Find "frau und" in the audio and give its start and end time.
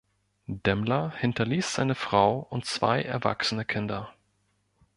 1.93-2.65